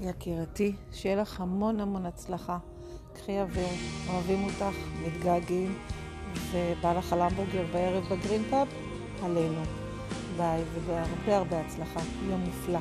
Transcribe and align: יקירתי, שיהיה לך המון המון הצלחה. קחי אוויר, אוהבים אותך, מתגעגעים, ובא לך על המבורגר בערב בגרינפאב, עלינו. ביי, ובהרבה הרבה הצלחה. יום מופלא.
יקירתי, 0.00 0.72
שיהיה 0.92 1.16
לך 1.16 1.40
המון 1.40 1.80
המון 1.80 2.06
הצלחה. 2.06 2.58
קחי 3.14 3.40
אוויר, 3.40 3.68
אוהבים 4.08 4.44
אותך, 4.44 4.76
מתגעגעים, 5.06 5.78
ובא 6.50 6.92
לך 6.98 7.12
על 7.12 7.20
המבורגר 7.20 7.64
בערב 7.72 8.04
בגרינפאב, 8.04 8.68
עלינו. 9.22 9.62
ביי, 10.36 10.62
ובהרבה 10.74 11.36
הרבה 11.36 11.60
הצלחה. 11.60 12.00
יום 12.30 12.40
מופלא. 12.40 12.78